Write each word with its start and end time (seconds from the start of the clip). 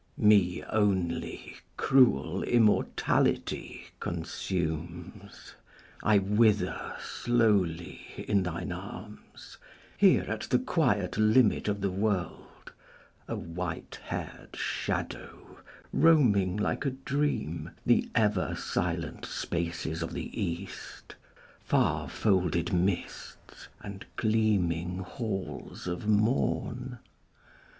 Me 0.17 0.63
only 0.71 1.55
cruel 1.77 2.41
immortality 2.41 3.83
Consumes: 3.99 5.53
I 6.01 6.17
wither 6.17 6.95
slowly 6.99 8.01
in 8.27 8.41
thine 8.41 8.71
arms, 8.71 9.57
Here 9.95 10.23
at 10.23 10.41
the 10.49 10.57
quiet 10.57 11.19
limit 11.19 11.67
of 11.67 11.81
the 11.81 11.91
world, 11.91 12.71
A 13.27 13.35
white 13.35 13.99
hair'd 14.05 14.55
shadow 14.55 15.59
roaming 15.93 16.57
like 16.57 16.83
a 16.83 16.89
dream 16.89 17.69
The 17.85 18.09
ever 18.15 18.55
silent 18.55 19.27
spaces 19.27 20.01
of 20.01 20.13
the 20.13 20.35
East, 20.41 21.13
Far 21.63 22.09
folded 22.09 22.73
mists, 22.73 23.67
and 23.81 24.03
gleaming 24.15 24.97
halls 25.01 25.85
of 25.85 26.07
morn. 26.07 26.97